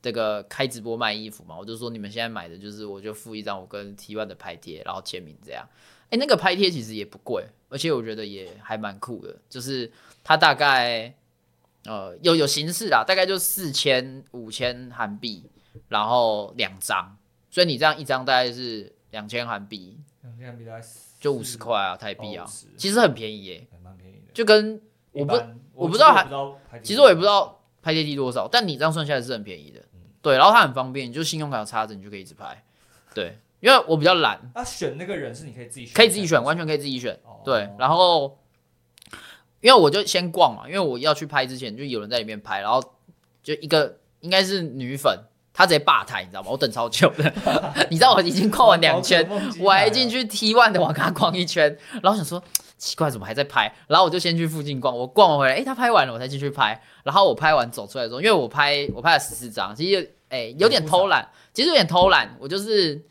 [0.00, 5.68] 这个开直播卖衣服嘛，我就说你们现在买的就是我就附一张我跟 T one 的拍贴，然后签名这样。
[6.10, 9.90] 哎、那个拍贴其实也不贵，而且我觉得也还蛮酷的，就是
[10.22, 11.12] 它大概
[11.84, 15.50] 呃有有形式啦，大概就四千五千韩币，
[15.88, 17.18] 然后两张，
[17.50, 20.86] 所以你这样一张大概是两千韩币，两千比大概
[21.20, 22.44] 就五十块啊台币啊。
[22.44, 24.32] 哦，50其实很便宜耶，还蛮便宜的。
[24.34, 24.80] 就跟
[25.12, 29.80] 我不一般我不知道还其实我也不知道拍贴机多少，但你这样算下来是很便宜的，
[30.20, 32.64] 对，然后它很方便，你就信用卡插着你就可以一直拍。
[33.14, 37.14] 对，因为我比较懒，那选那个人是你可以自己选，可以自己选，完全可以自己选。
[37.24, 37.40] 哦。
[37.44, 38.38] 对，然后
[39.60, 42.82] 因为我就先逛嘛，因为我要去拍之前就有人在里面拍，然后
[43.42, 45.18] 就一个应该是女粉，
[45.56, 46.50] 她直接霸台，你知道吗？
[46.50, 47.32] 我等超久的，
[47.88, 49.26] 你知道我已经逛完两圈，
[49.58, 52.42] 我还进去 T one 的网咖逛一圈，然后想说
[52.76, 63.02] 奇怪怎么还在拍，然后我就先去附近逛，我逛完回来，诶，他拍完了我才进去拍，然后我拍完走出来的时候，因为我拍我拍了十四张，其实诶有点偷懒，其实有点偷懒，我就是。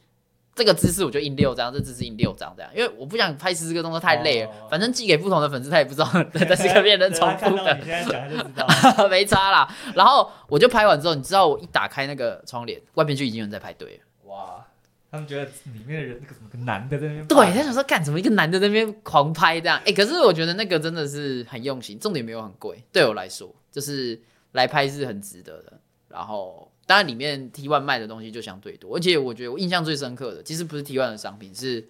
[0.55, 9.07] 这个姿势我就印六张，这姿势印六张这样，因为我不想拍十四个动作太累了，哦反正寄给不同的粉丝，他也不知道但是个变成重复的对他看到你，现在讲就知道。
[9.11, 9.75] 没差啦。
[9.93, 14.29] 然后我就拍完之后，你知道我一打开那个窗帘，外面就已经有人在排队了。
[14.29, 14.65] 哇，
[15.11, 24.17] 他们觉得里面的人那个什么个男的在那边对，他想说干什么一个男的在那边狂拍这样，哎、可是我觉得那个真的是很用心，重点没有很贵，对我来说就是
[24.53, 25.73] 来拍是很值得的。
[26.07, 31.87] 然后当然里面 T one 卖的东西就相对多，而且我觉得我印象最深刻的，其实不是 T one 的商品，是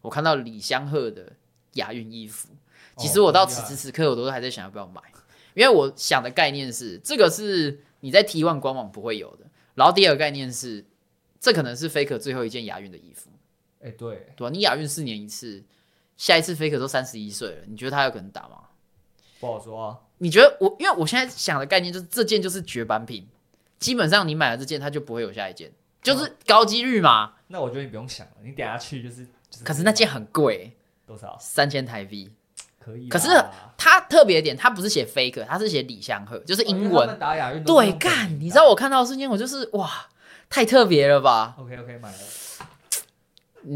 [0.00, 1.32] 我看到李香赫的
[1.74, 2.48] 亚运衣服。
[2.96, 5.00] 其实我到此时此刻，我都还在想要不要买，
[5.54, 9.46] 因为我想的概念是，这个是你在 T one 官网不会有的。
[9.74, 10.84] 然后第二个概念是，
[11.40, 13.30] 这可能是 Faker 最后一件亚运的衣服。
[13.80, 15.64] 哎、对，对啊，你亚运四年一次，
[16.16, 18.58] 下一次 Faker 都三十一岁了，你觉得他有可能打吗？
[19.40, 19.98] 不好说啊。
[20.18, 23.26] 你觉得我，因为我现在想的概念就是这件就是绝版品，
[23.82, 27.32] 基本上你买了这件，它就不会有下一件，就是高几率嘛。
[27.48, 29.64] 那我觉得你不用想了，你等下去就是就是。
[29.64, 30.72] 可是那件很贵，
[31.06, 31.36] 多少？
[31.40, 32.30] 三千台币。
[32.78, 33.08] 可以。
[33.08, 33.28] 可是
[33.76, 37.18] 它特别点，它不是写 Faker，它是写李相赫，就是英文。
[37.18, 39.90] 打亚运对，干，你知道我看到的瞬间，我就是哇，
[40.48, 42.18] 太特别了吧？OK OK 买了。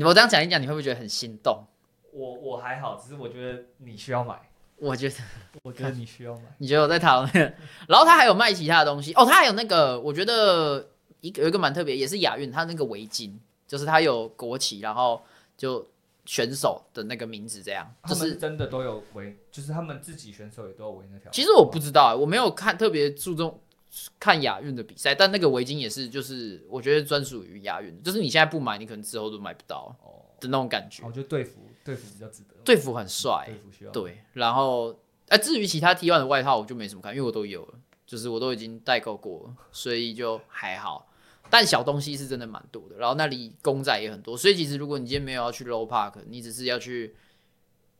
[0.04, 1.64] 我这样讲一讲，你会不会觉得很心动？
[2.12, 4.34] 我我还好，只是我觉得你需要买，
[4.78, 5.14] 我觉得。
[5.62, 6.42] 我觉得你需要买。
[6.58, 7.32] 你觉得我在讨论？
[7.88, 10.86] 然后他还有卖其他的东西哦，他还有那个，我觉得
[11.20, 13.32] 一个有一个蛮特别，也是亚运，他那个围巾，
[13.66, 15.20] 就是他有国旗，然后
[15.56, 15.88] 就
[16.24, 21.30] 选手的那个名字这样，就是真的都有围，就是他们自己选手也都有围那条。
[21.32, 23.60] 其实我不知道、欸，我没有看特别注重
[24.20, 31.10] 看亚运的比赛，但那个围巾也是，就是我觉得专属于亚运，就是你现在不买，你可能之后都买不到哦，的那种感觉我。
[31.10, 32.54] 觉得队服队服比较值得。
[32.64, 33.90] 队服很帅队，服需要。
[33.92, 37.74] 对，然后哎、至于其他 T one 的外套，我就没什么看，因为我都有了，
[38.06, 41.08] 就是我都已经代购过了，所以就还好。
[41.48, 47.14] 但小东西是真的蛮多的，然后那里公仔也很多，所以其实如果你今天没有要去 low park，你只是要去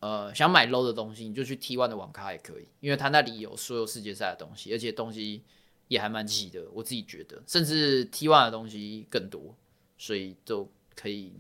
[0.01, 5.43] 呃想买 low 的东西，你就去 T one 的网咖也可以，因为它那里有所有世界赛的东西，而且东西
[5.87, 9.55] 也还蛮齐的，我自己觉得，甚至 T one 的东西更多，
[9.97, 11.33] 所以就可以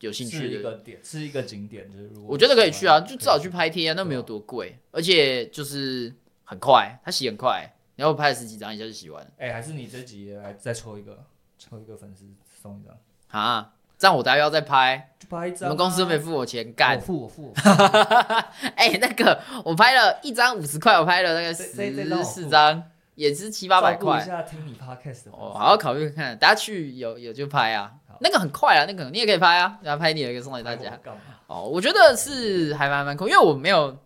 [0.00, 11.24] 有兴趣的一个点，是一个景点，就是如果我觉得可以去啊，就至少去拍贴啊，那没有多贵，而且就是很快，它洗很快，然后拍了十几张一下就洗完了哎、还是你这集来再抽一个，
[11.58, 12.24] 抽一个粉丝
[12.62, 12.96] 送一张，
[13.28, 13.72] 啊。
[14.00, 15.64] 这样我大家要再拍，就拍一张、啊。
[15.64, 17.00] 你们公司都没付我钱干我。
[17.00, 17.52] 付我付。
[18.76, 22.80] 哎、那个我拍了一张五十块，我拍了大概这这这张十四张，
[23.16, 24.24] 也是七八百块一块。
[24.24, 30.98] 下听你 podcast 的哦，好好考虑看看，大家去有有就拍啊好，那个很快啊，那个你也可以拍啊，然后拍你的一个送给大家？
[31.46, 33.96] 哦，我觉得是还蛮蛮酷，因为我没有，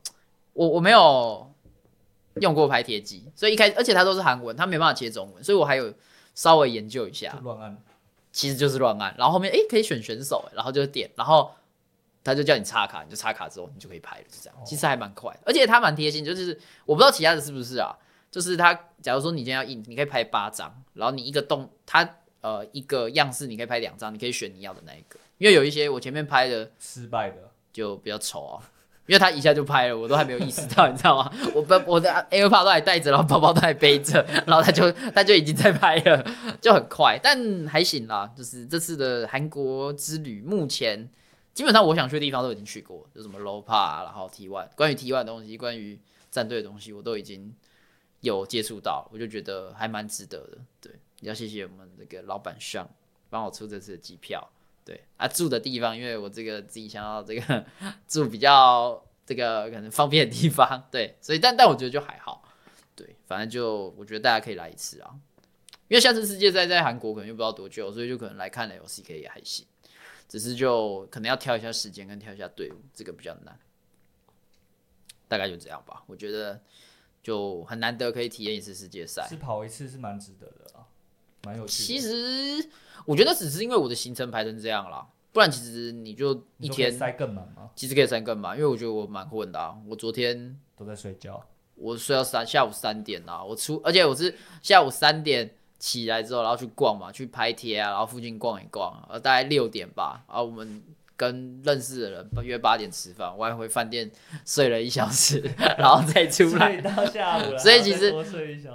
[0.53, 1.53] 我我没有
[2.41, 5.93] 用过拍贴机，所以一开而且它都是韩文，它没办法切中文，所以我还有
[6.35, 7.77] 稍微研究一下，乱按。
[8.35, 11.53] 其实就是乱按，然后后面诶可以选选手，然后就点，然后
[12.25, 17.95] 他就叫你插卡，你就插卡之后你就可以拍了，就这样，其实还蛮快，而且它蛮贴心，就是我不知道其他的是不是啊，
[18.31, 18.73] 就是它
[19.03, 22.09] 假如说你今天要印，你可以拍八张，然后你一个动它
[22.43, 26.71] 呃一个样式你可以拍两张，你可以选你要的那一个，因为有一些我前面拍的。
[26.79, 28.71] 失败的，就比较丑啊，
[29.07, 31.33] 因为他一下就拍了，我都还没有意识到，你知道吗？
[31.55, 36.25] 我不我的 AirPod 都还带着，然后包包都还背着，然后他就他就已经在拍了，
[36.61, 38.33] 就很快，但还行啦。
[38.37, 41.09] 就是这次的韩国之旅，目前
[41.55, 45.99] 基本上我想去的地方都已经去过，就什么 Low Pa，然后 T One，关于 T One 的东西，关于
[46.31, 47.55] 战队的东西，我都已经
[48.21, 50.59] 有接触到，我就觉得还蛮值得的。
[50.81, 50.93] 对，
[51.29, 52.89] 要谢谢我们这个老板上
[53.31, 54.51] 帮我出这次的机票。
[54.85, 57.65] 对啊，住的地方，因为我这个自己想要这个
[58.09, 62.43] 住比较这个可能方便的地方，对，所以但但我觉得就还好，
[62.97, 65.15] 对，反正就我觉得大家可以来一次啊，
[65.87, 69.65] 因为下次世界赛在韩国可能又不知道多久，所以就可能来看 LCK 也还行，
[70.29, 73.57] 只是就可能要挑一下时间跟挑一下队伍，这个比较难，
[75.29, 76.61] 大概就这样吧，我觉得
[77.23, 80.89] 就很难得可以体验一次世界赛，是跑一次是蛮值得的啊，
[81.45, 81.87] 蛮有趣的。
[81.87, 82.69] 其实
[83.05, 87.71] 我觉得只是因为我的行程排成这样啦，不然其实你就一天塞更满吗？
[87.75, 89.77] 其实可以塞更嘛，因为我觉得我蛮混的啊。
[89.89, 91.45] 我昨天都在睡觉。
[91.75, 100.81] 我睡到三下午三点啊，我出，而且我是下午三点起来之后，然后去逛嘛，去拍贴啊，然后附近逛一逛，呃，大概六点吧，然后我们
[101.17, 104.11] 跟认识的人约八点吃饭，我还回饭店
[104.45, 105.43] 睡了一小时，
[105.79, 106.81] 然后再出来。
[106.81, 108.13] 到下午了，所以其实。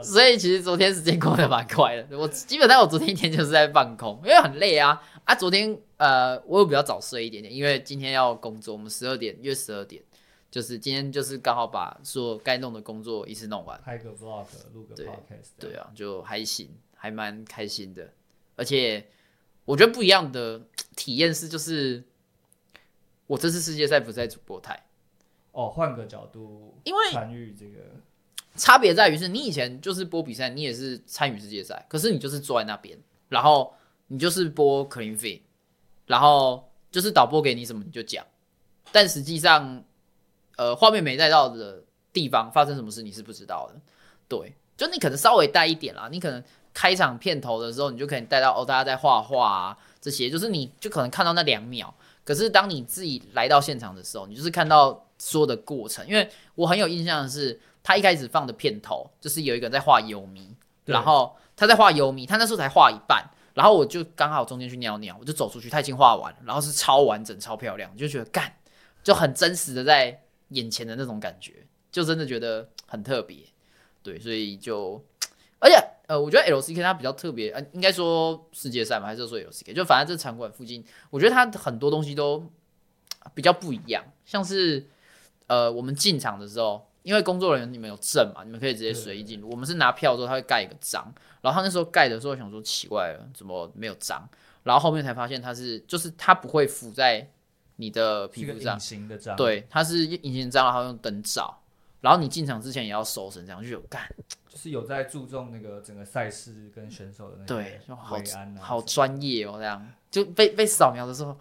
[0.04, 5.34] 所以其实昨天时间过得蛮快的，我基本上我昨天一天就是在放空，因为很累啊啊！
[5.34, 10.02] 昨天呃，我又比较早睡一点点，因为今天要工作，我们十二点约十二点，
[10.52, 13.80] 就是今天就是刚好把所有该弄的工作一次弄完。
[13.84, 18.12] 拍个 vlog，录个对 podcast，对啊，就还行，还蛮开心的。
[18.56, 19.06] 而且
[19.66, 20.62] 我觉得不一样的
[20.96, 22.04] 体验是，就是
[23.28, 24.82] 我这次世界赛不在主播台，
[25.52, 27.80] 哦，换个角度，因为参与这个，
[28.56, 32.98] 差别在于是你以前就是播比赛，你也是参与世界赛，可是你就是坐在那边，
[33.30, 33.74] 然后
[34.08, 35.42] 你就是播 clean feed，
[36.06, 38.26] 然后就是导播给你什么你就讲，
[38.92, 39.84] 但实际上，
[40.56, 43.82] 呃，画面没带到的地方发生什么事你是不知道的，
[44.30, 46.42] 对，就你可能稍微带一点啦，你可能
[46.74, 51.94] 开场片头的时候，你就可以带到哦，大家在画画啊这些，就是你就可能看到那两秒，
[52.28, 57.60] 可是当你自己来到现场的时候，你就是看到所有的过程，因为我很有印象的是。
[57.84, 68.54] 他一开始放的片头就是有一个人在画优迷，然后他在画优迷，他那时候才画一半，然后我就刚好中间去尿尿，我就走出去，他已经画完了，然后是超完整、超漂亮，就觉得干
[69.02, 73.38] 就很真实的在眼前的那种感觉，就真的觉得很特别，
[74.04, 75.02] 对，所以就
[75.60, 82.52] 而且呃，我觉得 LCK 它比较特别，呃，应该说世界赛嘛，还是说 LCK，就反正这场馆附近，我觉得它很多东西都
[83.34, 84.88] 比较不一样，像是
[85.48, 86.86] 呃，我们进场的时候。
[87.04, 89.50] 因为工作人员你们有证嘛，你们可以直接随意进入。
[89.50, 94.28] 我们是拿票之后，他会盖一个章，然后他那时候盖的时候想说奇怪了，怎么没有章？
[94.64, 97.26] 然后后面才发现它是，就是它不会附在
[97.78, 101.58] 你的皮肤上隐，形的章，，对，它是隐形章，然后用灯照，
[102.02, 104.14] 然后你进场之前也要收身，这样就有干，
[104.58, 111.38] 就是有在注重那个整个赛事跟选手的那对些就好安啊，好专业哦，这样就被被扫描的时候，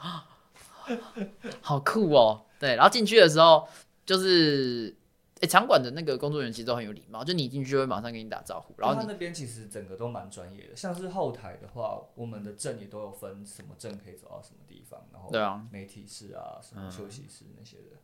[1.63, 3.67] 好酷哦，对，然后进去的时候
[4.05, 4.95] 就是。
[5.39, 17.99] 哎，场馆的那个工作人员其实都很有礼貌，就你一进去就会马上跟你打招呼，然后那边其实整个都蛮专业的，像是后台的话，我们的证也都有分什么证可以走到什么地方，然后对啊，媒体室啊，什么休息室那些的。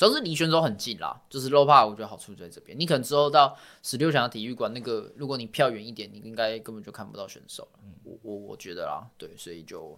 [0.00, 2.80] 主要是离选手很近啦，就是 low park，我觉得好处就在这边。
[2.80, 7.80] 你可能之后到十六强的体育馆，那个如果你票远一点，你应该根本就看不到选手了。
[8.02, 9.94] 我我我觉得啦，对，所以就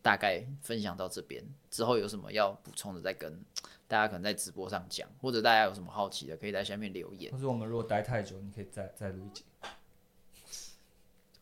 [0.00, 1.44] 大概分享到这边。
[1.70, 3.38] 之后有什么要补充的，再跟
[3.86, 7.30] 大家可能在直播上讲，或者大家有什么好奇的，可以在下面留言。
[7.30, 9.44] 或是我们如果待太久，你可以再再录一集。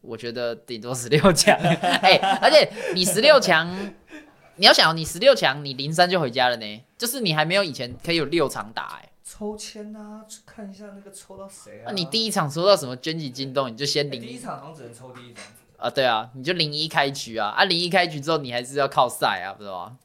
[0.00, 1.56] 我觉得顶多十六强，
[2.02, 3.70] 哎、而且你十六强，
[4.56, 9.08] 你要想，你十六强，你零三就回家了呢，就是你还没有以前可以有六场打、哎。
[9.24, 11.86] 抽签啊，去看一下那个抽到谁啊？
[11.86, 15.42] 那、你第一场抽到什么捐级金动，你就先哎零一第一场好像只能抽第一张，
[15.78, 19.96] 啊，对啊，你就零一开局啊，啊零一开局之后你还是要靠赛啊，不是吗？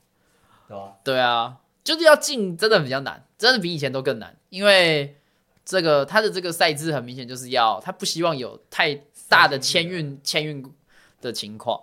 [0.68, 0.94] 对啊？
[1.04, 5.18] 对啊，就是要进真的比较难，真的比以前都更难，因为
[5.66, 8.96] 这个他的这个赛制很明显就是要他不希望有太
[9.28, 10.64] 大的签运签运
[11.22, 11.82] 的情况，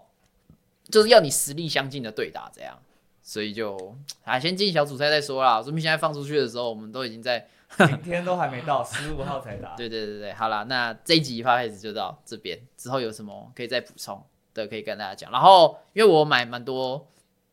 [0.91, 2.79] 就是要你实力相近的对打这样，
[3.23, 7.49] 所以就啊先进小组赛再说啦，说明现在放出去的时候，我们都已经在
[7.89, 9.75] 明天都还没到，十五号才打。
[9.75, 15.33] 对 对对对，好啦，那这一集发开始就到这边，之后有什么可以再补充的，可以跟大家讲。
[15.33, 17.07] 然后，因为我买蛮多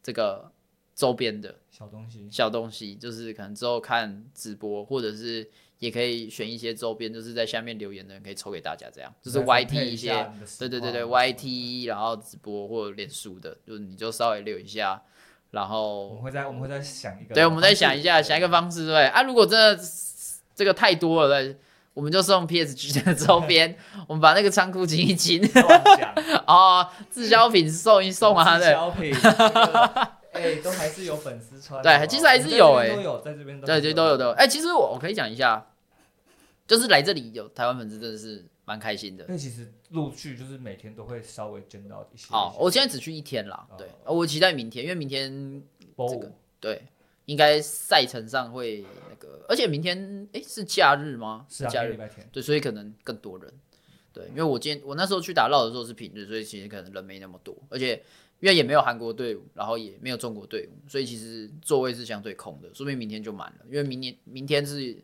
[0.03, 0.51] 这个
[0.93, 1.55] 周边的。
[1.71, 5.49] 小东西，小东西，就是可能之后看直播，或者是
[5.81, 10.09] 也可以选一些周边，就是在下面留言的人可以抽给大家，这样就是 YT 一些
[10.59, 15.01] 对对对对，YT，然后直播或者脸书的，就是你就稍微留一下，
[15.49, 19.23] 然后我们会再我们会再想一个，对，我们再想一下，想一个方式，对啊？
[19.23, 19.83] 如果真的
[20.53, 21.57] 这个太多了，对，
[21.95, 23.75] 我们就送 PSG 的 周边，
[24.07, 25.41] 我们把那个仓库清一清，
[26.45, 29.31] 哦，滞销品送一送啊，对，滞销
[30.31, 34.31] 哎，都还是有粉丝穿的，对其实还是有哎都有，在这边都对对都有都有。
[34.31, 35.61] 哎、其实我我可以讲一下，
[36.67, 39.25] 就是来这里有台湾粉丝真的是蛮开心的。
[39.27, 42.33] 那其实陆续就是每天都会稍微见到一些。
[42.33, 45.61] 哦，我现在只去一天啦，对，哦我期待明天，因为明天
[45.97, 46.81] 这个对
[47.25, 51.45] 应该赛程上会那个，而且明天哎、是假日吗？
[51.49, 53.51] 是啊，假日礼，拜天，对，所以可能更多人。
[54.13, 57.95] 对，因为我今天我那时候去打绕的时候是平日，所以其实可能人没那么多，而且
[58.41, 63.65] 因为也没有韩国队伍，然后也没有中国队伍，所以其实座位是相对空的，说明明天就满了。
[63.67, 65.01] 因为明年明天是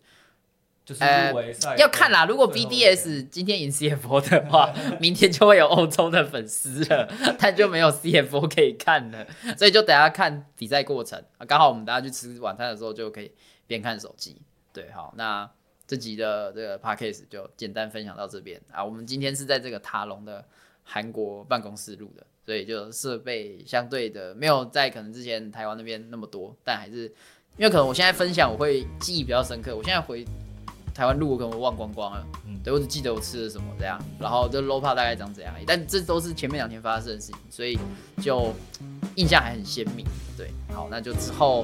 [0.88, 9.28] 就是呃入围赛要看啦，如果 BDS 今天赢 CFO 的话， 明天就会有欧洲的粉丝了， 但就没有 CFO 可以看了，
[9.58, 11.46] 所以就等下看比赛过程啊。
[11.46, 13.30] 刚好我们大家去吃晚餐的时候就可以
[13.68, 14.42] 边看手机。
[14.72, 15.50] 对，好，那
[15.86, 18.82] 这集的这个 podcast 就简单分享到这边啊。
[18.82, 20.46] 我们今天是在这个塔隆的
[20.86, 27.12] 韩国办公室录的，所以就设备相对的没有在可能之前台湾那边那么多，但还是
[27.58, 29.76] 因为可能我现在分享我会记忆比较深刻。
[29.76, 30.26] 我现在回
[30.98, 37.78] 台湾路，我可能忘光光了，嗯对我只记得我吃了什么这样，然后这 low 泡大概长怎样但这都是前面两天发生的事情，所以
[38.20, 38.52] 就
[39.14, 40.04] 印象还很鲜明。
[40.36, 41.64] 对，好，那就之后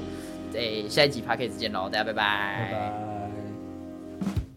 [0.52, 3.23] 诶、下一集 p a c k a g e 见喽，大家拜拜拜。